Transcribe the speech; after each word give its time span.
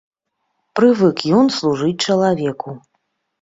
Прывык 0.79 1.17
ён 1.41 1.51
служыць 1.57 2.03
чалавеку. 2.09 2.75